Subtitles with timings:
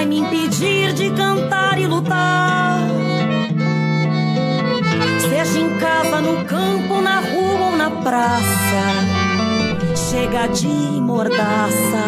[0.00, 2.78] Vai me impedir de cantar e lutar.
[5.20, 8.82] Seja em casa, no campo, na rua ou na praça.
[9.94, 12.02] Chega de mordaça,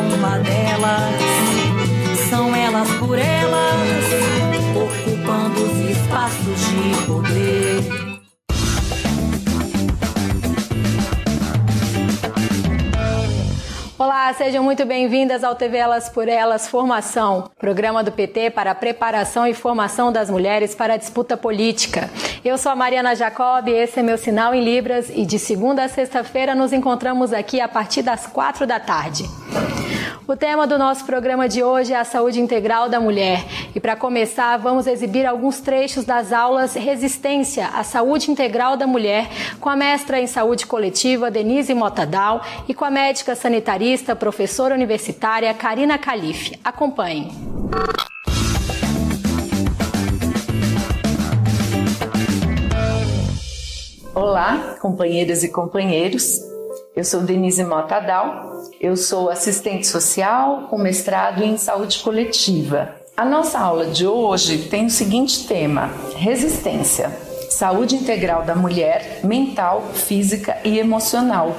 [0.00, 1.20] uma delas,
[2.28, 4.04] são elas por elas,
[4.74, 8.10] ocupando os espaços de poder.
[13.98, 18.74] Olá, sejam muito bem-vindas ao TV Elas por Elas Formação, programa do PT para a
[18.74, 22.08] preparação e formação das mulheres para a disputa política.
[22.42, 25.88] Eu sou a Mariana Jacob, esse é meu sinal em Libras e de segunda a
[25.88, 29.24] sexta-feira nos encontramos aqui a partir das quatro da tarde.
[30.30, 33.44] O tema do nosso programa de hoje é a saúde integral da mulher.
[33.74, 39.28] E para começar, vamos exibir alguns trechos das aulas Resistência à Saúde Integral da Mulher
[39.58, 45.52] com a mestra em saúde coletiva Denise Motadal e com a médica sanitarista, professora universitária
[45.52, 46.56] Karina Calife.
[46.62, 47.32] Acompanhe.
[54.14, 56.38] Olá, companheiras e companheiros.
[56.94, 62.94] Eu sou Denise Motadal, eu sou assistente social com mestrado em saúde coletiva.
[63.14, 67.19] A nossa aula de hoje tem o seguinte tema: resistência.
[67.60, 71.54] Saúde integral da mulher, mental, física e emocional.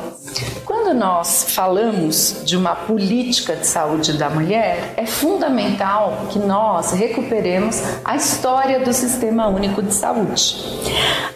[0.66, 7.84] Quando nós falamos de uma política de saúde da mulher, é fundamental que nós recuperemos
[8.03, 10.56] a história do Sistema Único de Saúde.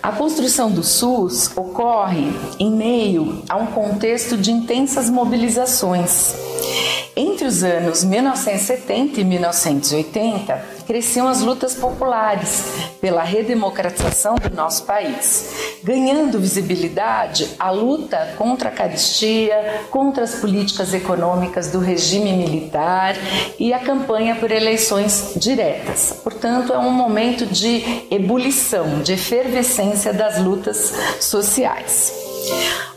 [0.02, 6.34] A construção do SUS ocorre em meio a um contexto de intensas mobilizações.
[7.16, 12.64] Entre os anos 1970 e 1980, cresciam as lutas populares
[13.02, 20.94] pela redemocratização do nosso país, ganhando visibilidade a luta contra a caristia, contra as políticas
[20.94, 23.16] econômicas do regime militar
[23.60, 26.20] e a campanha por eleições diretas.
[26.24, 32.25] Portanto, é um momento de ebulição, de efervescência das lutas sociais.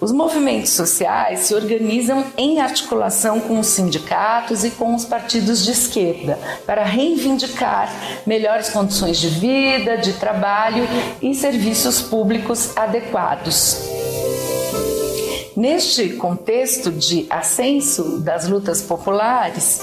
[0.00, 5.72] Os movimentos sociais se organizam em articulação com os sindicatos e com os partidos de
[5.72, 7.92] esquerda para reivindicar
[8.26, 10.86] melhores condições de vida, de trabalho
[11.20, 14.08] e serviços públicos adequados.
[15.59, 19.81] Neste contexto de ascenso das lutas populares,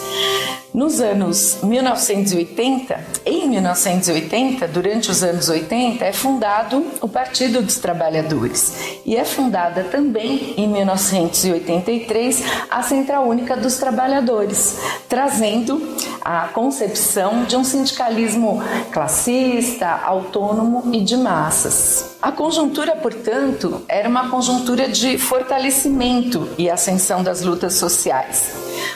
[0.73, 9.01] nos anos 1980, em 1980, durante os anos 80, é fundado o Partido dos Trabalhadores
[9.05, 14.77] e é fundada também em 1983 a Central Única dos Trabalhadores,
[15.09, 18.63] trazendo a concepção de um sindicalismo
[18.93, 22.14] classista, autônomo e de massas.
[22.25, 28.51] A conjuntura, portanto, era uma conjuntura de fortalecimento e ascensão das lutas sociais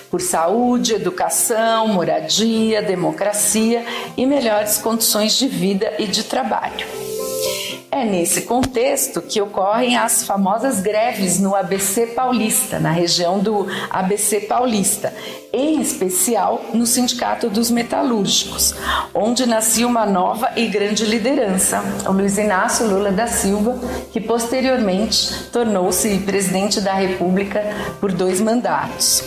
[0.09, 3.85] por saúde, educação, moradia, democracia
[4.17, 7.08] e melhores condições de vida e de trabalho.
[7.91, 14.41] É nesse contexto que ocorrem as famosas greves no ABC Paulista, na região do ABC
[14.41, 15.11] Paulista,
[15.51, 18.75] em especial no Sindicato dos Metalúrgicos,
[19.11, 23.79] onde nascia uma nova e grande liderança, o Luiz Inácio Lula da Silva,
[24.11, 27.63] que posteriormente tornou-se presidente da República
[27.99, 29.23] por dois mandatos.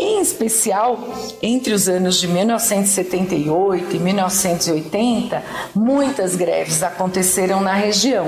[0.00, 0.96] Em especial,
[1.42, 5.42] entre os anos de 1978 e 1980,
[5.74, 8.26] muitas greves aconteceram na região,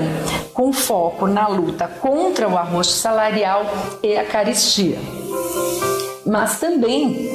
[0.53, 3.65] com foco na luta contra o arroz salarial
[4.03, 4.97] e a caristia.
[6.25, 7.31] Mas também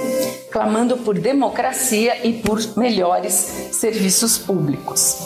[0.51, 5.17] clamando por democracia e por melhores serviços públicos.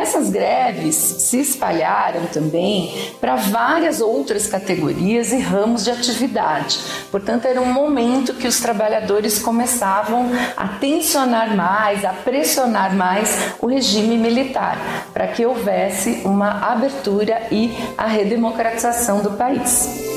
[0.00, 6.78] Essas greves se espalharam também para várias outras categorias e ramos de atividade.
[7.10, 13.66] Portanto, era um momento que os trabalhadores começavam a tensionar mais, a pressionar mais o
[13.66, 14.78] regime militar,
[15.12, 20.08] para que houvesse uma abertura e a redemocratização do país.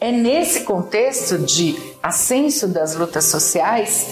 [0.00, 4.06] É nesse contexto de ascenso das lutas sociais,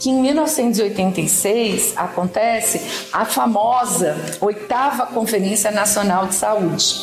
[0.00, 2.80] que em 1986 acontece
[3.12, 6.96] a famosa oitava Conferência Nacional de Saúde,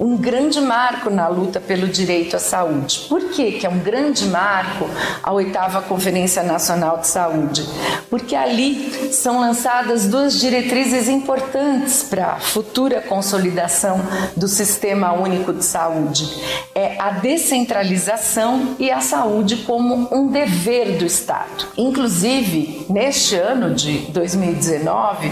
[0.00, 3.06] um grande marco na luta pelo direito à saúde.
[3.08, 4.90] Por que, que é um grande marco
[5.22, 7.64] a oitava Conferência Nacional de Saúde?
[8.10, 14.00] Porque ali são lançadas duas diretrizes importantes para a futura consolidação
[14.36, 16.28] do Sistema Único de Saúde:
[16.74, 21.66] é a descentralização e a saúde como como um dever do Estado.
[21.76, 25.30] Inclusive, neste ano de 2019,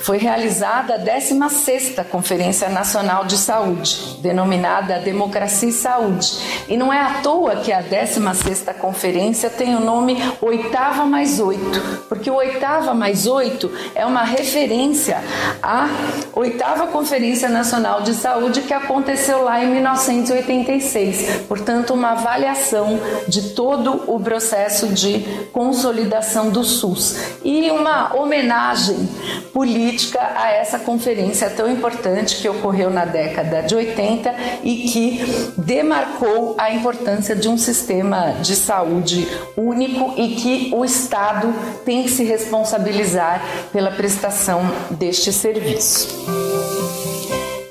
[0.00, 6.64] foi realizada a 16ª Conferência Nacional de Saúde, denominada Democracia e Saúde.
[6.66, 12.06] E não é à toa que a 16ª conferência tem o nome Oitava mais Oito,
[12.08, 15.22] porque o Oitava mais Oito é uma referência
[15.62, 15.88] à
[16.34, 21.42] Oitava Conferência Nacional de Saúde que aconteceu lá em 1986.
[21.46, 22.98] Portanto, uma avaliação
[23.28, 25.20] de todo todo o processo de
[25.52, 29.08] consolidação do SUS e uma homenagem
[29.52, 36.54] política a essa conferência tão importante que ocorreu na década de 80 e que demarcou
[36.58, 39.26] a importância de um sistema de saúde
[39.56, 41.52] único e que o Estado
[41.84, 43.42] tem que se responsabilizar
[43.72, 46.08] pela prestação deste serviço.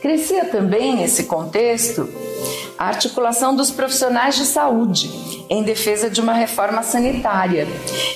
[0.01, 2.09] Crescia também nesse contexto
[2.79, 5.11] a articulação dos profissionais de saúde
[5.49, 7.67] em defesa de uma reforma sanitária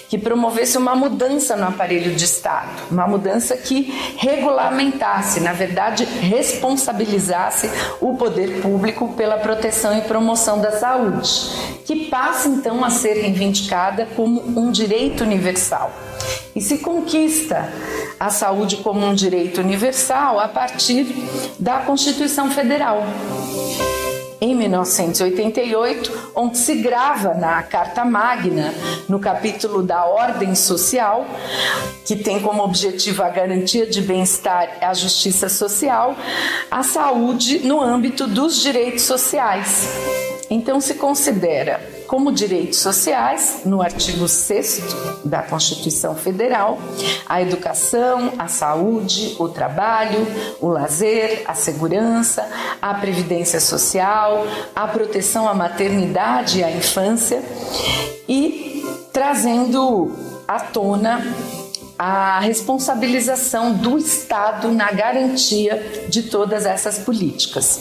[0.08, 7.70] que promovesse uma mudança no aparelho de Estado, uma mudança que regulamentasse, na verdade, responsabilizasse
[8.00, 11.30] o poder público pela proteção e promoção da saúde,
[11.84, 15.92] que passa então a ser reivindicada como um direito universal.
[16.56, 17.70] E se conquista
[18.18, 21.06] a saúde como um direito universal a partir
[21.60, 23.04] da Constituição Federal
[24.44, 28.74] em 1988, onde se grava na Carta Magna,
[29.08, 31.26] no capítulo da Ordem Social,
[32.04, 36.14] que tem como objetivo a garantia de bem-estar e a justiça social,
[36.70, 39.88] a saúde no âmbito dos direitos sociais.
[40.50, 44.84] Então se considera como direitos sociais, no artigo 6
[45.26, 46.78] da Constituição Federal,
[47.26, 50.20] a educação, a saúde, o trabalho,
[50.62, 52.48] o lazer, a segurança,
[52.80, 54.46] a previdência social,
[54.76, 57.42] a proteção à maternidade e à infância
[58.30, 60.12] e trazendo
[60.48, 61.20] à tona
[61.98, 67.80] a responsabilização do Estado na garantia de todas essas políticas.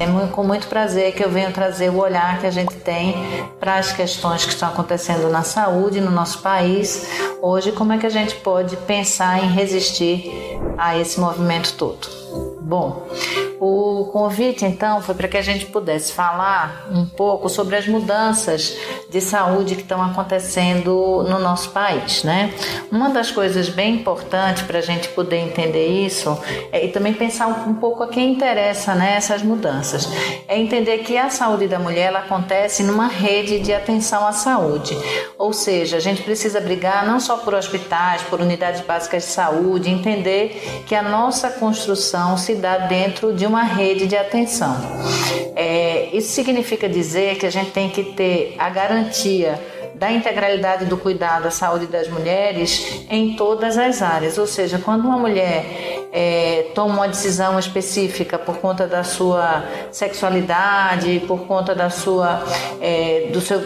[0.00, 3.14] É com muito prazer que eu venho trazer o olhar que a gente tem
[3.60, 7.06] para as questões que estão acontecendo na saúde no nosso país.
[7.42, 10.32] Hoje, como é que a gente pode pensar em resistir
[10.78, 12.19] a esse movimento todo?
[12.60, 13.06] Bom,
[13.58, 18.76] o convite então foi para que a gente pudesse falar um pouco sobre as mudanças
[19.10, 22.54] de saúde que estão acontecendo no nosso país, né?
[22.92, 26.38] Uma das coisas bem importantes para a gente poder entender isso
[26.70, 30.08] é, e também pensar um, pouco a quem interessa né, essas mudanças
[30.46, 34.96] é entender que a saúde da mulher ela acontece numa rede de atenção à saúde,
[35.36, 39.90] ou seja, a gente precisa brigar não só por hospitais, por unidades básicas de saúde,
[39.90, 44.76] entender que a nossa construção se dá dentro de uma rede de atenção.
[45.54, 49.60] É, isso significa dizer que a gente tem que ter a garantia
[49.94, 54.38] da integralidade do cuidado à saúde das mulheres em todas as áreas.
[54.38, 59.62] Ou seja, quando uma mulher é, toma uma decisão específica por conta da sua
[59.92, 62.42] sexualidade, por conta da sua,
[62.80, 63.60] é, do seu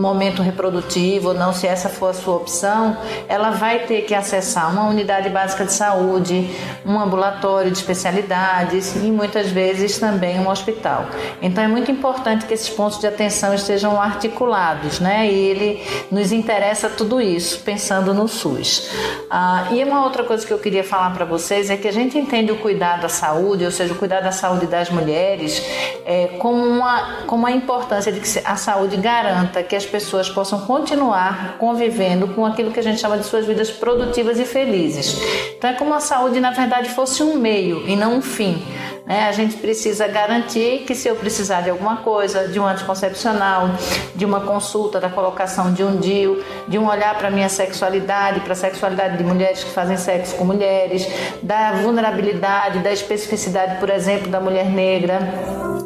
[0.00, 2.96] momento reprodutivo não, se essa for a sua opção,
[3.28, 6.50] ela vai ter que acessar uma unidade básica de saúde,
[6.84, 11.06] um ambulatório de especialidades e muitas vezes também um hospital.
[11.42, 15.30] Então é muito importante que esses pontos de atenção estejam articulados, né?
[15.30, 18.90] E ele nos interessa tudo isso pensando no SUS.
[19.30, 22.18] Ah, e uma outra coisa que eu queria falar para vocês é que a gente
[22.18, 25.64] entende o cuidado à saúde, ou seja, o cuidado à saúde das mulheres,
[26.04, 30.62] é, como, uma, como a importância de que a saúde garanta que as pessoas possam
[30.62, 35.16] continuar convivendo com aquilo que a gente chama de suas vidas produtivas e felizes.
[35.56, 38.60] Então é como a saúde, na verdade, fosse um meio e não um fim
[39.06, 39.26] Né?
[39.28, 43.70] A gente precisa garantir que se eu precisar de alguma coisa, de um anticoncepcional,
[44.14, 48.40] de uma consulta, da colocação de um DIU, de um olhar para a minha sexualidade,
[48.40, 51.06] para a sexualidade de mulheres que fazem sexo com mulheres,
[51.42, 55.18] da vulnerabilidade, da especificidade, por exemplo, da mulher negra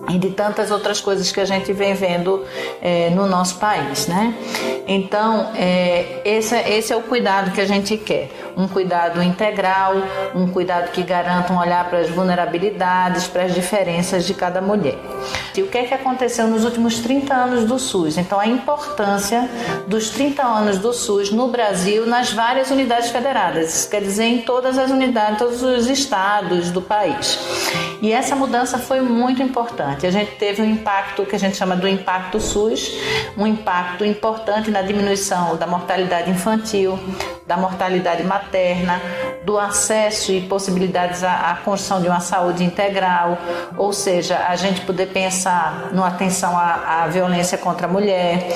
[0.08, 2.44] e de tantas outras coisas que a gente vem vendo
[2.82, 4.34] é, no nosso país, né?
[4.86, 9.94] Então, é, esse, esse é o cuidado que a gente quer um cuidado integral,
[10.34, 14.98] um cuidado que garanta um olhar para as vulnerabilidades, para as diferenças de cada mulher.
[15.56, 18.18] E o que é que aconteceu nos últimos 30 anos do SUS?
[18.18, 19.48] Então, a importância
[19.86, 24.38] dos 30 anos do SUS no Brasil nas várias unidades federadas, isso quer dizer em
[24.42, 27.38] todas as unidades, todos os estados do país.
[28.02, 30.06] E essa mudança foi muito importante.
[30.06, 32.92] A gente teve um impacto que a gente chama do impacto SUS,
[33.36, 36.98] um impacto importante na diminuição da mortalidade infantil,
[37.46, 39.00] da mortalidade materna,
[39.44, 42.93] do acesso e possibilidades à, à construção de uma saúde integral,
[43.76, 48.46] ou seja, a gente poder pensar na atenção à, à violência contra a mulher,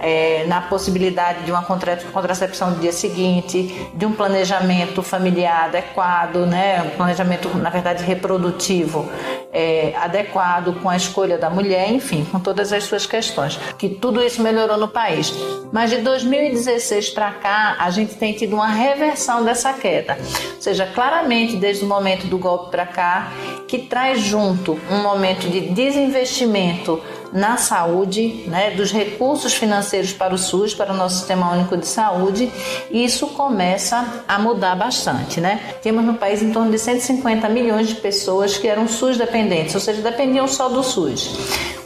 [0.00, 6.82] é, na possibilidade de uma contracepção no dia seguinte, de um planejamento familiar adequado, né,
[6.82, 9.08] um planejamento, na verdade, reprodutivo
[9.54, 13.56] é, adequado com a escolha da mulher, enfim, com todas as suas questões.
[13.78, 15.32] Que tudo isso melhorou no país.
[15.72, 20.18] Mas de 2016 para cá, a gente tem tido uma reversão dessa queda.
[20.56, 23.30] Ou seja, claramente desde o momento do golpe para cá,
[23.68, 27.00] que traz junto um momento de desinvestimento
[27.34, 31.86] na saúde, né, dos recursos financeiros para o SUS, para o nosso Sistema Único de
[31.86, 32.48] Saúde,
[32.92, 35.40] e isso começa a mudar bastante.
[35.40, 35.60] Né?
[35.82, 39.80] Temos no país em torno de 150 milhões de pessoas que eram SUS dependentes, ou
[39.80, 41.36] seja, dependiam só do SUS.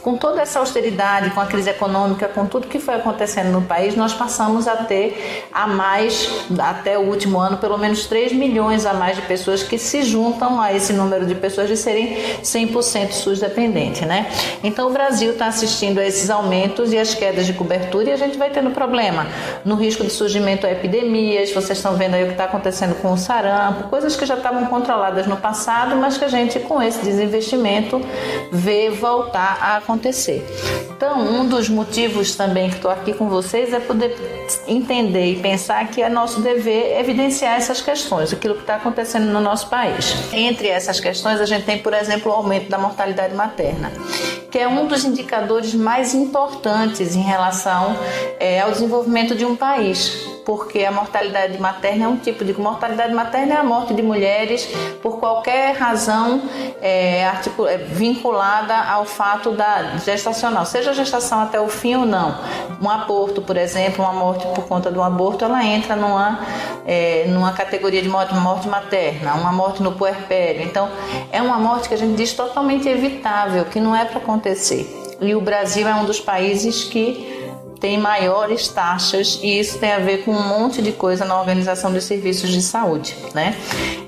[0.01, 3.95] Com toda essa austeridade, com a crise econômica, com tudo que foi acontecendo no país,
[3.95, 8.93] nós passamos a ter a mais, até o último ano, pelo menos 3 milhões a
[8.93, 13.39] mais de pessoas que se juntam a esse número de pessoas de serem 100% SUS
[13.39, 14.05] dependente.
[14.05, 14.31] Né?
[14.63, 18.17] Então o Brasil está assistindo a esses aumentos e as quedas de cobertura e a
[18.17, 19.27] gente vai tendo problema
[19.65, 21.51] no risco de surgimento a epidemias.
[21.51, 24.65] Vocês estão vendo aí o que está acontecendo com o sarampo, coisas que já estavam
[24.67, 28.01] controladas no passado, mas que a gente, com esse desinvestimento,
[28.51, 30.43] vê voltar a acontecer.
[30.99, 34.17] Então, um dos motivos também que estou aqui com vocês é poder
[34.67, 39.39] entender e pensar que é nosso dever evidenciar essas questões, aquilo que está acontecendo no
[39.39, 40.13] nosso país.
[40.33, 43.93] Entre essas questões, a gente tem, por exemplo, o aumento da mortalidade materna,
[44.51, 47.95] que é um dos indicadores mais importantes em relação
[48.37, 53.13] é, ao desenvolvimento de um país porque a mortalidade materna é um tipo de mortalidade
[53.13, 54.65] materna é a morte de mulheres
[54.99, 56.41] por qualquer razão
[56.81, 62.35] é, é, vinculada ao fato da gestacional, seja a gestação até o fim ou não.
[62.81, 66.39] Um aborto, por exemplo, uma morte por conta de um aborto, ela entra numa,
[66.85, 70.63] é, numa categoria de morte, morte materna, uma morte no puerpério.
[70.63, 70.89] Então,
[71.31, 75.17] é uma morte que a gente diz totalmente evitável, que não é para acontecer.
[75.21, 77.48] E o Brasil é um dos países que
[77.79, 81.91] tem maiores taxas e isso tem a ver com um monte de coisa na organização
[81.91, 83.55] dos serviços de saúde, né?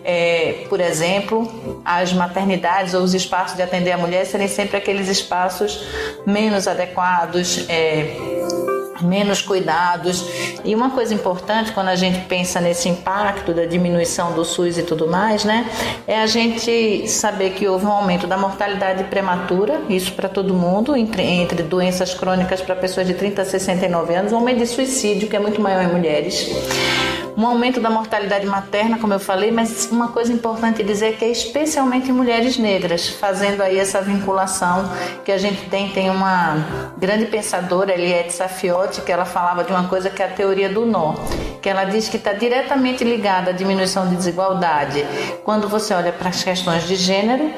[0.04, 1.50] É, por exemplo,
[1.86, 5.86] as maternidades ou os espaços de atender a mulher serem sempre aqueles espaços
[6.26, 8.31] menos adequados, é,
[9.02, 10.26] menos cuidados.
[10.64, 14.84] E uma coisa importante quando a gente pensa nesse impacto da diminuição do SUS e
[14.84, 15.70] tudo mais, né,
[16.08, 20.96] é a gente saber que houve um aumento da mortalidade prematura, isso para todo mundo,
[20.96, 25.28] entre, entre doenças crônicas para pessoas de 30 a 69 anos, um aumento de suicídio,
[25.28, 26.50] que é muito maior em mulheres
[27.38, 31.30] um aumento da mortalidade materna, como eu falei, mas uma coisa importante dizer que é
[31.30, 34.90] especialmente em mulheres negras, fazendo aí essa vinculação
[35.24, 36.58] que a gente tem, tem uma
[36.98, 40.86] grande pensadora, Eliette Safiotti, que ela falava de uma coisa que é a teoria do
[40.86, 41.16] nó,
[41.62, 45.06] que ela diz que está diretamente ligada à diminuição de desigualdade.
[45.44, 47.52] Quando você olha para as questões de gênero,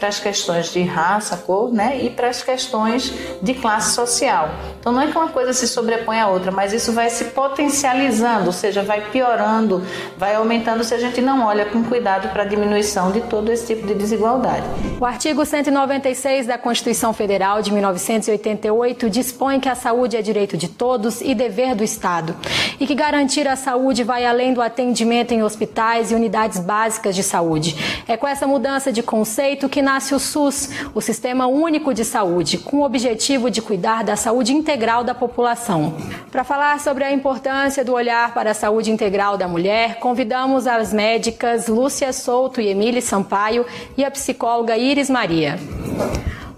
[0.00, 4.48] para as questões de raça, cor, né, e para as questões de classe social.
[4.80, 8.46] Então não é que uma coisa se sobrepõe à outra, mas isso vai se potencializando,
[8.46, 9.84] ou seja, vai piorando,
[10.16, 13.66] vai aumentando se a gente não olha com cuidado para a diminuição de todo esse
[13.66, 14.64] tipo de desigualdade.
[14.98, 20.68] O artigo 196 da Constituição Federal de 1988 dispõe que a saúde é direito de
[20.68, 22.34] todos e dever do Estado,
[22.78, 27.22] e que garantir a saúde vai além do atendimento em hospitais e unidades básicas de
[27.22, 27.76] saúde.
[28.08, 32.58] É com essa mudança de conceito que nasce o SUS, o Sistema Único de Saúde,
[32.58, 35.96] com o objetivo de cuidar da saúde integral da população.
[36.30, 40.92] Para falar sobre a importância do olhar para a saúde integral da mulher, convidamos as
[40.92, 43.66] médicas Lúcia Souto e Emília Sampaio
[43.96, 45.58] e a psicóloga Iris Maria.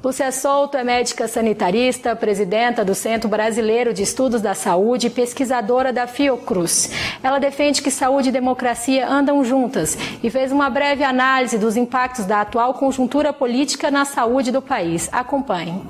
[0.05, 5.93] Lúcia Souto é médica sanitarista, presidenta do Centro Brasileiro de Estudos da Saúde e pesquisadora
[5.93, 6.91] da Fiocruz.
[7.23, 12.25] Ela defende que saúde e democracia andam juntas e fez uma breve análise dos impactos
[12.25, 15.09] da atual conjuntura política na saúde do país.
[15.13, 15.81] Acompanhe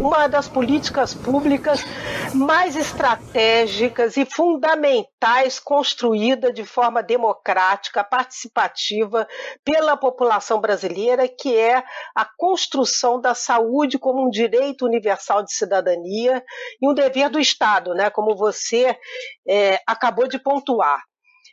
[0.00, 1.84] uma das políticas públicas
[2.34, 9.26] mais estratégicas e fundamentais construída de forma democrática, participativa
[9.64, 11.82] pela população brasileira, que é
[12.14, 16.42] a construção da saúde como um direito universal de cidadania
[16.80, 18.08] e um dever do Estado, né?
[18.10, 18.96] Como você
[19.48, 21.07] é, acabou de pontuar.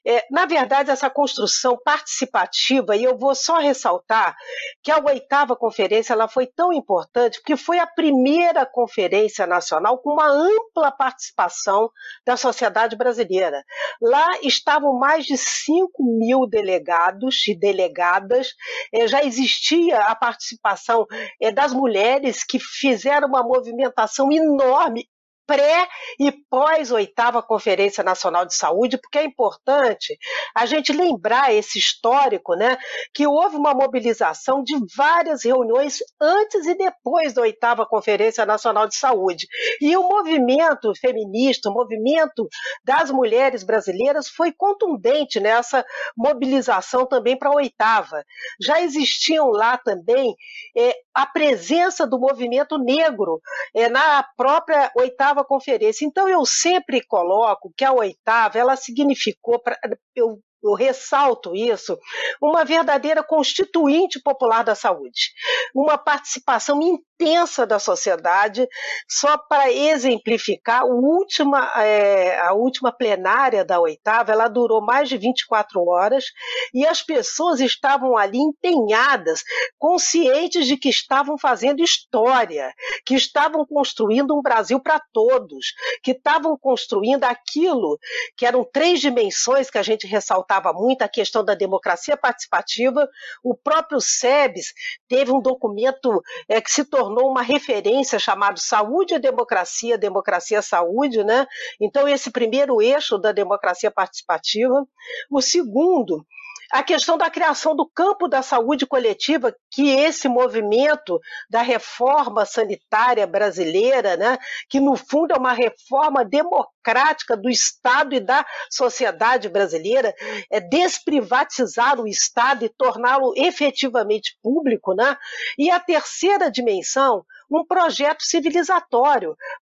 [0.07, 4.35] É, na verdade, essa construção participativa, e eu vou só ressaltar
[4.83, 10.11] que a oitava conferência ela foi tão importante porque foi a primeira conferência nacional com
[10.11, 11.89] uma ampla participação
[12.25, 13.63] da sociedade brasileira.
[13.99, 18.49] Lá estavam mais de 5 mil delegados e delegadas,
[18.93, 21.07] é, já existia a participação
[21.41, 25.07] é, das mulheres que fizeram uma movimentação enorme
[25.45, 25.87] pré
[26.19, 30.17] e pós oitava Conferência Nacional de Saúde, porque é importante
[30.55, 32.77] a gente lembrar esse histórico, né,
[33.13, 38.95] que houve uma mobilização de várias reuniões antes e depois da oitava Conferência Nacional de
[38.95, 39.47] Saúde.
[39.81, 42.47] E o movimento feminista, o movimento
[42.83, 45.85] das mulheres brasileiras foi contundente nessa
[46.17, 48.23] mobilização também para a oitava.
[48.59, 50.35] Já existiam lá também
[50.77, 53.39] é, a presença do movimento negro
[53.73, 56.05] é, na própria oitava conferência.
[56.05, 59.79] Então eu sempre coloco que a oitava ela significou para
[60.13, 61.97] eu eu ressalto isso,
[62.41, 65.31] uma verdadeira constituinte popular da saúde,
[65.75, 66.81] uma participação
[67.19, 68.67] intensa da sociedade,
[69.07, 75.17] só para exemplificar, a última, é, a última plenária da oitava, ela durou mais de
[75.17, 76.25] 24 horas
[76.73, 79.43] e as pessoas estavam ali empenhadas,
[79.77, 82.73] conscientes de que estavam fazendo história,
[83.05, 87.97] que estavam construindo um Brasil para todos, que estavam construindo aquilo
[88.35, 93.07] que eram três dimensões que a gente ressaltava muito, a questão da democracia participativa.
[93.43, 94.73] O próprio SEBS
[95.07, 100.59] teve um documento é, que se tornou tornou uma referência chamado Saúde e Democracia, Democracia
[100.59, 101.45] Saúde, né?
[101.79, 104.83] Então esse primeiro eixo da democracia participativa,
[105.29, 106.25] o segundo
[106.71, 111.19] a questão da criação do campo da saúde coletiva, que esse movimento
[111.49, 114.37] da reforma sanitária brasileira, né,
[114.69, 120.13] que no fundo é uma reforma democrática do Estado e da sociedade brasileira,
[120.51, 125.17] é desprivatizar o Estado e torná-lo efetivamente público, né?
[125.57, 129.35] E a terceira dimensão, um projeto civilizatório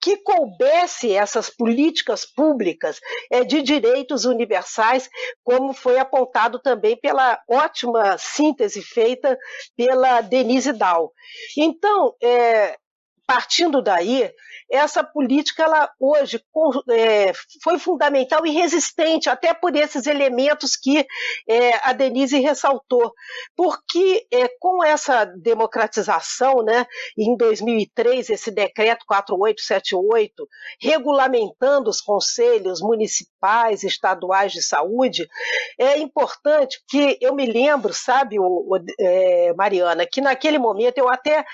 [0.06, 5.10] que coubesse essas políticas públicas é, de direitos universais,
[5.42, 9.36] como foi apontado também pela ótima síntese feita
[9.76, 11.12] pela Denise Dow.
[11.58, 12.78] Então, é,
[13.26, 14.30] partindo daí,
[14.70, 16.40] essa política ela hoje
[16.90, 21.06] é, foi fundamental e resistente, até por esses elementos que
[21.48, 23.12] é, a Denise ressaltou.
[23.56, 26.86] Porque é, com essa democratização, né,
[27.16, 30.48] em 2003, esse decreto 4878,
[30.80, 35.28] regulamentando os conselhos municipais e estaduais de saúde,
[35.78, 41.08] é importante que eu me lembro, sabe, o, o, é, Mariana, que naquele momento eu
[41.08, 41.44] até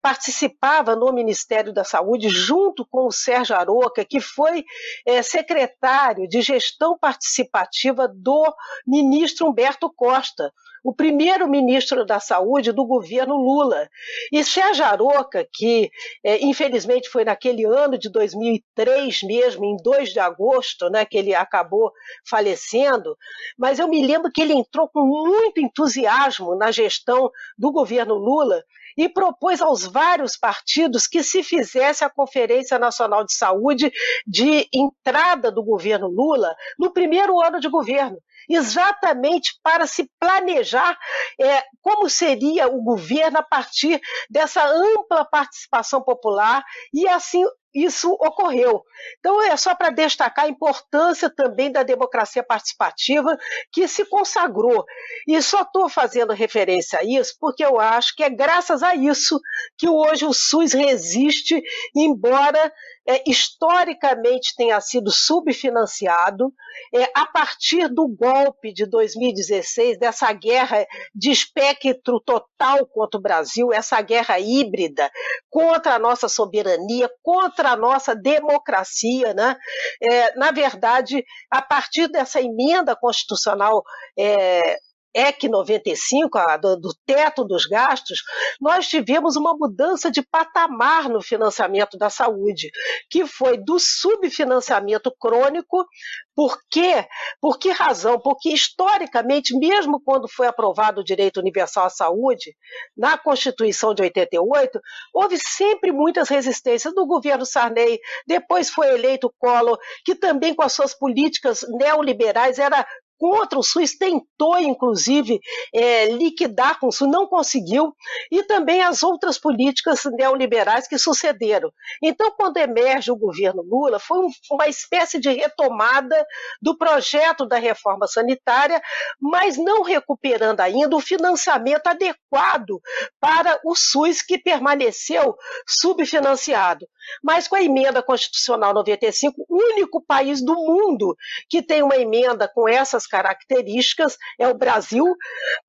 [0.00, 4.64] participava no Ministério da Saúde junto com o Sérgio Aroca, que foi
[5.06, 8.52] é, secretário de gestão participativa do
[8.84, 10.52] ministro Humberto Costa,
[10.84, 13.88] o primeiro ministro da Saúde do governo Lula.
[14.32, 15.90] E Sérgio Aroca, que
[16.24, 21.34] é, infelizmente foi naquele ano de 2003 mesmo, em 2 de agosto, né, que ele
[21.34, 21.92] acabou
[22.28, 23.16] falecendo,
[23.56, 28.64] mas eu me lembro que ele entrou com muito entusiasmo na gestão do governo Lula
[28.96, 33.92] e propôs aos vários partidos que se fizesse a Conferência Nacional de Saúde
[34.26, 40.98] de entrada do governo Lula no primeiro ano de governo exatamente para se planejar
[41.40, 48.84] é, como seria o governo a partir dessa ampla participação popular e assim isso ocorreu.
[49.18, 53.36] Então, é só para destacar a importância também da democracia participativa
[53.70, 54.84] que se consagrou.
[55.26, 59.40] E só estou fazendo referência a isso porque eu acho que é graças a isso
[59.76, 61.62] que hoje o SUS resiste,
[61.94, 62.72] embora
[63.06, 66.52] é, historicamente tenha sido subfinanciado,
[66.94, 73.72] é, a partir do golpe de 2016, dessa guerra de espectro total contra o Brasil,
[73.72, 75.10] essa guerra híbrida
[75.50, 79.56] contra a nossa soberania, contra a nossa democracia, né?
[80.02, 83.82] É, na verdade, a partir dessa emenda constitucional
[84.18, 84.78] é,
[85.14, 88.22] EC 95, a, do, do teto dos gastos,
[88.60, 92.70] nós tivemos uma mudança de patamar no financiamento da saúde,
[93.10, 95.86] que foi do subfinanciamento crônico
[96.34, 97.06] por quê?
[97.40, 98.18] Por que razão?
[98.18, 102.56] Porque, historicamente, mesmo quando foi aprovado o direito universal à saúde,
[102.96, 104.80] na Constituição de 88,
[105.12, 110.72] houve sempre muitas resistências do governo Sarney, depois foi eleito Collor, que também com as
[110.72, 112.86] suas políticas neoliberais era
[113.22, 115.38] contra o SUS, tentou, inclusive,
[115.72, 117.94] é, liquidar com o SUS, não conseguiu,
[118.32, 121.70] e também as outras políticas neoliberais que sucederam.
[122.02, 126.26] Então, quando emerge o governo Lula, foi um, uma espécie de retomada
[126.60, 128.82] do projeto da reforma sanitária,
[129.20, 132.80] mas não recuperando ainda o financiamento adequado
[133.20, 136.88] para o SUS, que permaneceu subfinanciado.
[137.22, 141.16] Mas com a emenda constitucional 95, o único país do mundo
[141.48, 145.04] que tem uma emenda com essas características é o Brasil,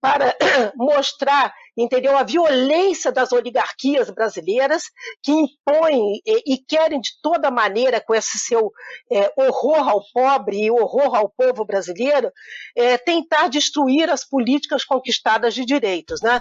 [0.01, 0.35] para
[0.75, 2.15] mostrar entendeu?
[2.17, 4.83] A violência das oligarquias brasileiras
[5.21, 8.71] que impõem e, e querem de toda maneira, com esse seu
[9.11, 12.31] é, horror ao pobre e horror ao povo brasileiro,
[12.75, 16.39] é, tentar destruir as políticas conquistadas de direitos, né?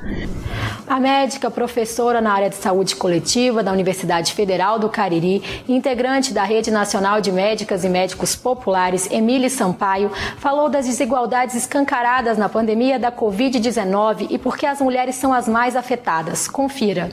[0.87, 6.42] A médica, professora na área de saúde coletiva da Universidade Federal do Cariri, integrante da
[6.42, 12.99] Rede Nacional de Médicas e Médicos Populares, Emília Sampaio, falou das desigualdades escancaradas na pandemia
[12.99, 16.49] da Covid-19 e por que as mulheres são as mais afetadas.
[16.49, 17.11] Confira.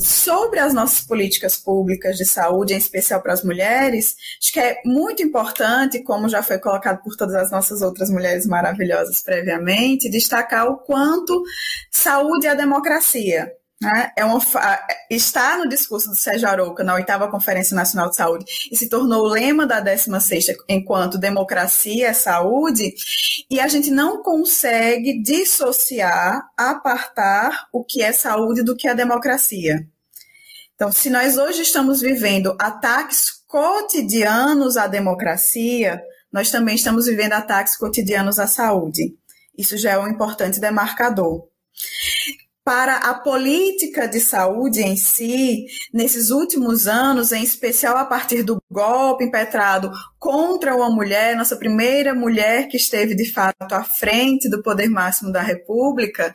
[0.00, 4.80] Sobre as nossas políticas públicas de saúde, em especial para as mulheres, acho que é
[4.84, 10.66] muito importante, como já foi colocado por todas as nossas outras mulheres maravilhosas previamente, destacar
[10.68, 11.42] o quanto
[11.90, 13.52] saúde é democracia.
[13.82, 14.12] Né?
[14.16, 14.40] É uma,
[15.10, 19.24] está no discurso do Sérgio Arouca na oitava Conferência Nacional de Saúde e se tornou
[19.24, 22.94] o lema da 16 enquanto democracia é saúde,
[23.50, 29.84] e a gente não consegue dissociar, apartar o que é saúde do que é democracia.
[30.76, 36.00] Então, se nós hoje estamos vivendo ataques cotidianos à democracia,
[36.32, 39.16] nós também estamos vivendo ataques cotidianos à saúde.
[39.58, 41.50] Isso já é um importante demarcador
[42.64, 48.62] para a política de saúde em si, nesses últimos anos, em especial a partir do
[48.70, 54.62] golpe impetrado contra uma mulher, nossa primeira mulher que esteve de fato à frente do
[54.62, 56.32] poder máximo da República,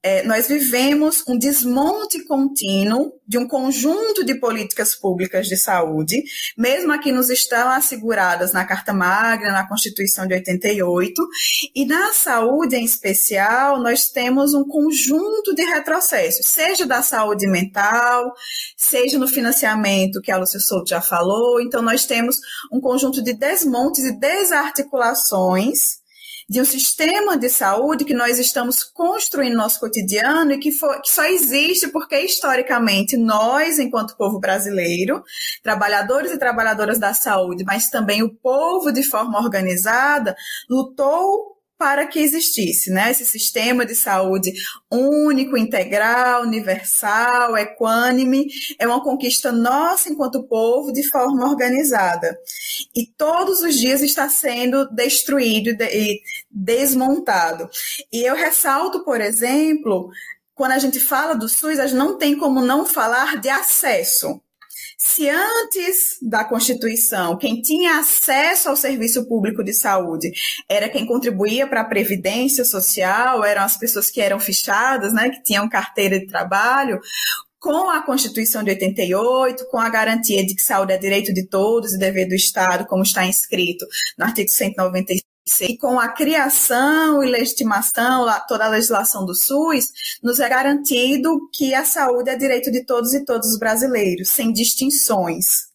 [0.00, 6.22] é, nós vivemos um desmonte contínuo de um conjunto de políticas públicas de saúde,
[6.56, 11.20] mesmo aqui nos estão asseguradas na Carta Magna, na Constituição de 88,
[11.74, 18.32] e na saúde em especial, nós temos um conjunto de retrocessos, seja da saúde mental,
[18.76, 22.36] seja no financiamento, que a Lúcia Souto já falou, então nós temos
[22.72, 26.04] um conjunto de desmontes e desarticulações
[26.48, 31.00] de um sistema de saúde que nós estamos construindo no nosso cotidiano e que, for,
[31.00, 35.22] que só existe porque, historicamente, nós, enquanto povo brasileiro,
[35.62, 40.36] trabalhadores e trabalhadoras da saúde, mas também o povo de forma organizada,
[40.68, 44.52] lutou para que existisse né, esse sistema de saúde
[44.90, 48.46] único, integral, universal, equânime.
[48.78, 52.38] É uma conquista nossa enquanto povo de forma organizada.
[52.94, 57.68] E todos os dias está sendo destruído e desmontado.
[58.12, 60.10] E eu ressalto, por exemplo,
[60.54, 64.40] quando a gente fala do SUS, a gente não tem como não falar de acesso.
[64.98, 70.32] Se antes da Constituição quem tinha acesso ao serviço público de saúde
[70.68, 75.42] era quem contribuía para a previdência social, eram as pessoas que eram fichadas, né, que
[75.42, 77.00] tinham carteira de trabalho,
[77.64, 81.94] com a Constituição de 88, com a garantia de que saúde é direito de todos
[81.94, 83.86] e dever do Estado, como está inscrito
[84.18, 89.88] no artigo 195 e com a criação e legitimação, toda a legislação do SUS,
[90.22, 94.52] nos é garantido que a saúde é direito de todos e todos os brasileiros, sem
[94.52, 95.74] distinções.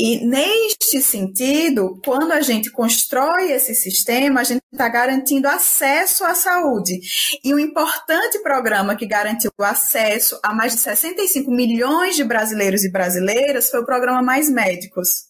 [0.00, 6.36] E neste sentido, quando a gente constrói esse sistema, a gente está garantindo acesso à
[6.36, 7.00] saúde.
[7.42, 12.92] E um importante programa que garantiu acesso a mais de 65 milhões de brasileiros e
[12.92, 15.27] brasileiras foi o programa Mais Médicos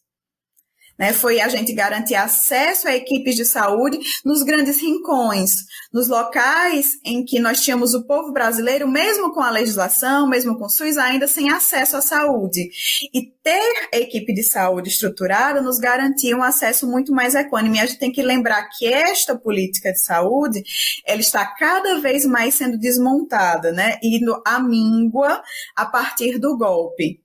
[0.99, 5.53] né, foi a gente garantir acesso a equipes de saúde nos grandes rincões,
[5.93, 10.65] nos locais em que nós tínhamos o povo brasileiro, mesmo com a legislação, mesmo com
[10.65, 12.69] o SUS, ainda sem acesso à saúde.
[13.15, 17.81] E ter equipe de saúde estruturada nos garantia um acesso muito mais equânime.
[17.81, 20.63] A gente tem que lembrar que esta política de saúde,
[21.07, 25.41] ela está cada vez mais sendo desmontada, né, indo à míngua
[25.77, 27.21] a partir do golpe.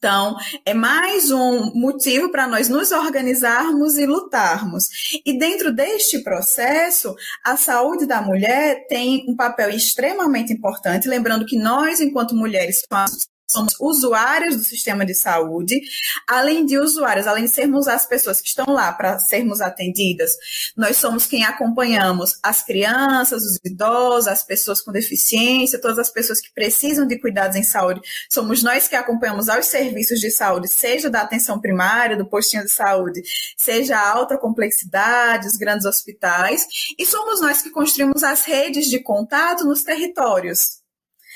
[0.00, 0.34] Então,
[0.64, 4.88] é mais um motivo para nós nos organizarmos e lutarmos.
[5.26, 11.58] E dentro deste processo, a saúde da mulher tem um papel extremamente importante, lembrando que
[11.58, 13.28] nós, enquanto mulheres, somos
[13.80, 15.80] usuários do sistema de saúde,
[16.26, 20.32] além de usuários, além de sermos as pessoas que estão lá para sermos atendidas,
[20.76, 26.40] nós somos quem acompanhamos as crianças, os idosos, as pessoas com deficiência, todas as pessoas
[26.40, 31.10] que precisam de cuidados em saúde, somos nós que acompanhamos aos serviços de saúde, seja
[31.10, 33.22] da atenção primária, do postinho de saúde,
[33.56, 36.66] seja a alta complexidade, os grandes hospitais,
[36.98, 40.79] e somos nós que construímos as redes de contato nos territórios.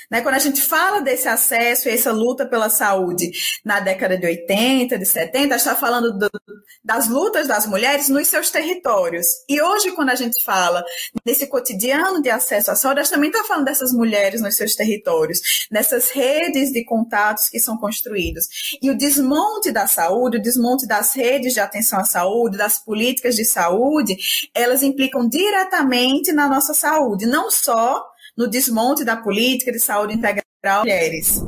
[0.09, 0.21] Né?
[0.21, 3.31] Quando a gente fala desse acesso e essa luta pela saúde
[3.63, 6.29] na década de 80, de 70, está falando do,
[6.83, 9.27] das lutas das mulheres nos seus territórios.
[9.49, 10.83] E hoje, quando a gente fala
[11.25, 14.75] nesse cotidiano de acesso à saúde, a gente também está falando dessas mulheres nos seus
[14.75, 18.77] territórios, nessas redes de contatos que são construídos.
[18.81, 23.35] E o desmonte da saúde, o desmonte das redes de atenção à saúde, das políticas
[23.35, 24.15] de saúde,
[24.53, 28.03] elas implicam diretamente na nossa saúde, não só
[28.37, 31.43] no desmonte da política de saúde integral mulheres.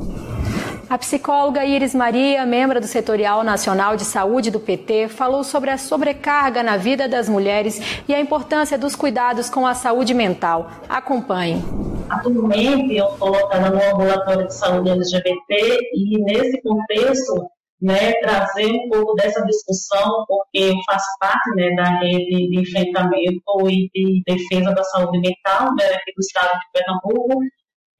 [0.88, 5.76] A psicóloga Iris Maria, membro do Setorial Nacional de Saúde do PT, falou sobre a
[5.76, 10.70] sobrecarga na vida das mulheres e a importância dos cuidados com a saúde mental.
[10.88, 11.62] Acompanhe.
[12.08, 18.88] Atualmente, eu estou colocada no ambulatório de saúde LGBT e, nesse contexto, né, trazer um
[18.88, 24.72] pouco dessa discussão, porque eu faço parte né, da rede de enfrentamento e de defesa
[24.74, 27.40] da saúde mental né, aqui do estado de Pernambuco,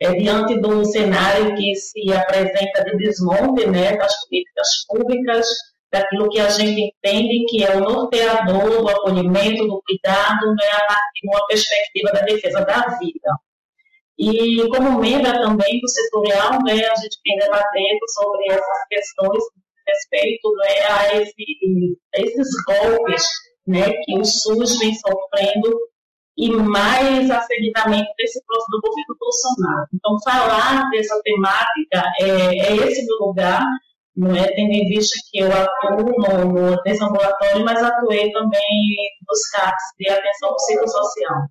[0.00, 5.46] é, diante do cenário que se apresenta de desmonte né, das políticas públicas,
[5.92, 10.86] daquilo que a gente entende que é o norteador do acolhimento, do cuidado, né, a
[10.86, 13.30] partir de uma perspectiva da defesa da vida.
[14.18, 19.44] E como membro também do setorial, né, a gente vem debatendo sobre essas questões
[19.88, 21.44] respeito né, a, esse,
[22.14, 23.24] a esses golpes
[23.66, 25.78] né, que o SUS vem sofrendo
[26.36, 29.86] e mais acertadamente desse do governo Bolsonaro.
[29.92, 33.62] Então, falar dessa temática é, é esse meu lugar,
[34.16, 34.46] não é?
[34.54, 38.96] tendo em vista que eu atuo no, no desambulatório, mas atuei também
[39.28, 41.48] nos CAPs de atenção psicossocial.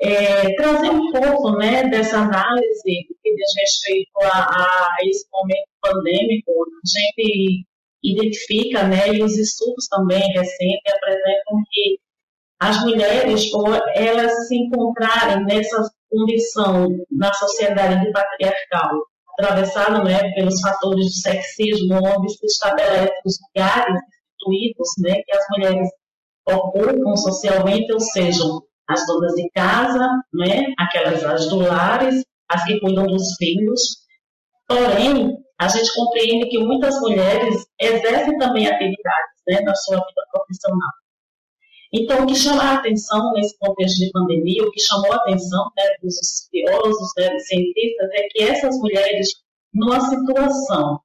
[0.00, 6.52] É, trazer um pouco né, dessa análise que diz respeito a, a, esse momento pandêmico,
[6.52, 7.66] a gente
[8.02, 11.98] identifica, né, e os estudos também recentes apresentam que
[12.60, 19.02] as mulheres, por elas se encontrarem nessa condição na sociedade patriarcal,
[19.38, 24.00] atravessada né, pelos fatores do sexismo, onde se estabelecem os lugares
[24.46, 25.88] instituídos né, que as mulheres
[26.48, 28.42] ocupam socialmente, ou seja,
[28.88, 33.80] as donas de casa, né, aquelas as do lares, as que cuidam dos filhos.
[34.68, 40.90] Porém, a gente compreende que muitas mulheres exercem também atividades né, na sua vida profissional.
[41.92, 45.70] Então, o que chama a atenção nesse contexto de pandemia, o que chamou a atenção
[45.76, 46.16] né, dos
[46.52, 49.28] biólogos, né, dos cientistas, é que essas mulheres,
[49.72, 51.00] numa situação,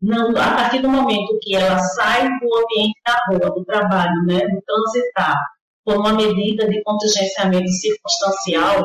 [0.00, 4.40] não, a partir do momento que ela sai do ambiente da rua, do trabalho, né,
[4.48, 5.36] do transitar,
[5.84, 8.84] por uma medida de contingenciamento circunstancial,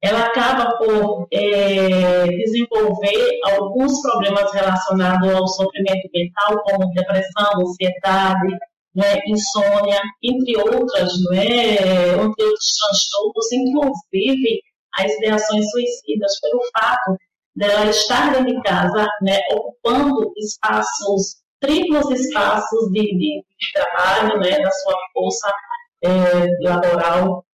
[0.00, 8.56] ela acaba por é, desenvolver alguns problemas relacionados ao sofrimento mental, como depressão, ansiedade,
[8.94, 11.76] né, insônia, entre outras, né,
[12.14, 14.60] entre outros transtornos, inclusive
[14.98, 17.16] as ideações suicidas, pelo fato
[17.56, 24.60] dela estar dentro de casa, né, ocupando espaços, triplos espaços de, de, de trabalho, né,
[24.60, 25.52] da sua força
[26.02, 27.44] é, laboral,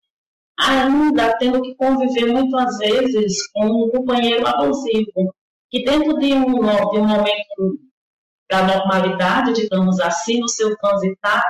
[0.58, 5.34] ainda tendo que conviver muitas vezes com um companheiro abusivo,
[5.70, 7.78] que dentro de um, de um momento
[8.50, 11.44] da normalidade, digamos assim, no seu transitar,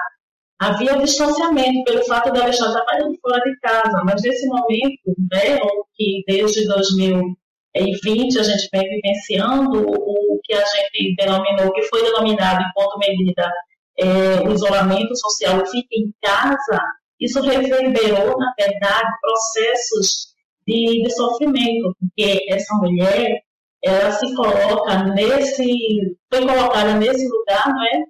[0.59, 5.59] havia distanciamento pelo fato de ela estar trabalhando fora de casa, mas nesse momento, né,
[5.95, 12.63] que desde 2020 a gente vem vivenciando o que a gente denominou, que foi denominado
[12.63, 13.53] enquanto medida
[13.99, 16.81] é, o isolamento social e fica em casa,
[17.21, 20.35] isso reverberou, na verdade, processos
[20.67, 23.43] de, de sofrimento, porque essa mulher,
[23.83, 28.05] ela se coloca nesse, foi colocada nesse lugar, não é?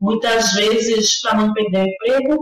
[0.00, 2.38] Muitas vezes para não perder o emprego,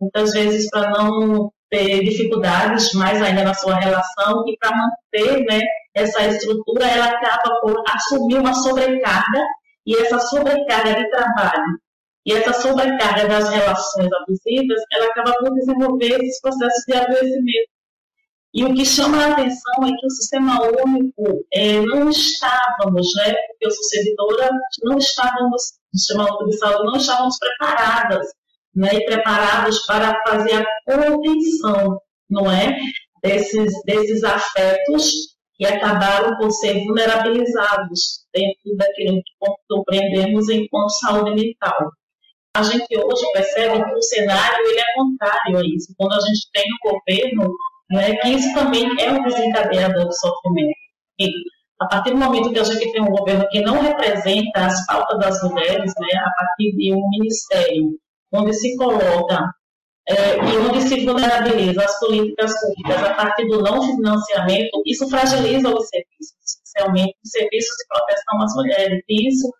[0.00, 5.60] muitas vezes para não ter dificuldades mais ainda na sua relação e para manter né,
[5.94, 9.42] essa estrutura, ela acaba por assumir uma sobrecarga
[9.84, 11.78] e essa sobrecarga de trabalho
[12.26, 17.70] e essa sobrecarga das relações abusivas, ela acaba por desenvolver esses processos de adoecimento.
[18.52, 23.34] E o que chama a atenção é que o sistema único é, não estávamos, né,
[23.60, 24.50] eu sou servidora,
[24.82, 25.62] não estávamos,
[25.94, 28.26] o sistema único de saúde, não estávamos preparadas,
[28.74, 32.76] né, e preparados para fazer a contenção, não é,
[33.22, 35.12] desses, desses afetos
[35.54, 41.92] que acabaram por ser vulnerabilizados dentro daquilo que compreendemos enquanto saúde mental.
[42.56, 45.94] A gente hoje percebe que o cenário ele é contrário a isso.
[45.98, 47.54] Quando a gente tem um governo,
[47.90, 50.78] né, que isso também é um desencadeador de sofrimento.
[51.20, 51.28] E
[51.78, 55.18] a partir do momento que a gente tem um governo que não representa as pautas
[55.18, 57.90] das mulheres, né, a partir de um ministério
[58.32, 59.52] onde se coloca
[60.08, 65.68] é, e onde se vulnerabiliza as políticas públicas a partir do não financiamento, isso fragiliza
[65.68, 69.04] os serviços, especialmente os serviços de proteção às mulheres.
[69.10, 69.52] E isso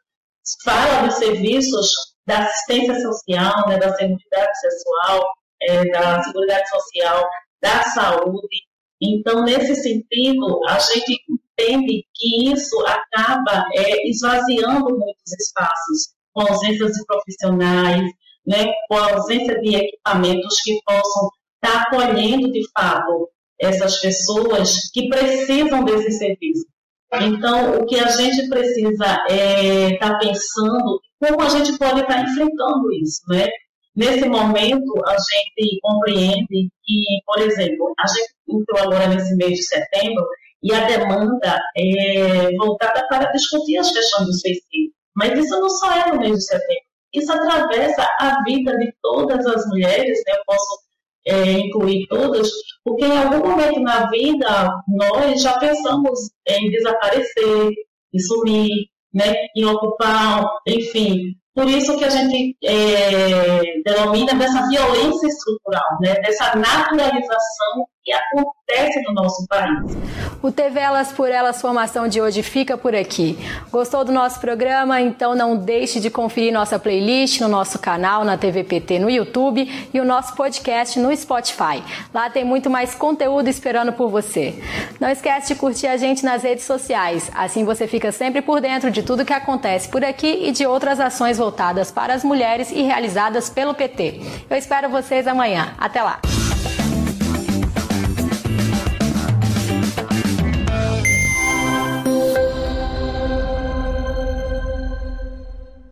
[0.64, 5.24] fala dos serviços da assistência social, né, da seguridade sexual,
[5.62, 7.28] é, da seguridade social,
[7.62, 8.66] da saúde.
[9.00, 16.92] Então, nesse sentido, a gente entende que isso acaba é, esvaziando muitos espaços, com ausências
[16.92, 18.10] de profissionais,
[18.46, 21.30] né, com ausência de equipamentos que possam
[21.62, 26.66] estar acolhendo de fato essas pessoas que precisam desse serviço.
[27.14, 32.14] Então, o que a gente precisa é estar tá pensando como a gente pode estar
[32.14, 33.46] tá enfrentando isso, né?
[33.94, 39.62] Nesse momento, a gente compreende que, por exemplo, a gente entrou agora nesse mês de
[39.62, 40.26] setembro
[40.62, 44.92] e a demanda é voltada para discutir as questões do suicídio.
[45.14, 49.44] Mas isso não só é no mês de setembro isso atravessa a vida de todas
[49.46, 50.34] as mulheres, né?
[50.34, 50.85] eu posso
[51.26, 52.48] é, incluir todas,
[52.84, 57.70] porque em algum momento na vida nós já pensamos em desaparecer,
[58.14, 58.70] em sumir,
[59.12, 59.34] né?
[59.56, 61.34] em ocupar, enfim.
[61.54, 66.14] Por isso que a gente é, denomina dessa violência estrutural, né?
[66.20, 69.96] dessa naturalização que acontece no nosso país.
[70.40, 73.36] O TV Elas por Elas Formação de hoje fica por aqui.
[73.68, 75.00] Gostou do nosso programa?
[75.00, 79.98] Então não deixe de conferir nossa playlist no nosso canal na TVPT no YouTube e
[79.98, 81.82] o nosso podcast no Spotify.
[82.14, 84.54] Lá tem muito mais conteúdo esperando por você.
[85.00, 87.28] Não esquece de curtir a gente nas redes sociais.
[87.34, 91.00] Assim você fica sempre por dentro de tudo que acontece por aqui e de outras
[91.00, 94.20] ações voltadas para as mulheres e realizadas pelo PT.
[94.48, 95.74] Eu espero vocês amanhã.
[95.76, 96.20] Até lá!